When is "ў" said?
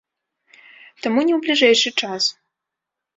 1.33-1.39